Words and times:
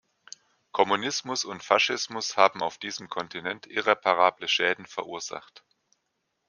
Kommunismus 0.71 1.45
und 1.45 1.61
Faschismus 1.63 2.35
haben 2.35 2.63
auf 2.63 2.79
diesem 2.79 3.07
Kontinent 3.07 3.67
irreparable 3.67 4.47
Schäden 4.47 4.87
verursacht. 4.87 5.63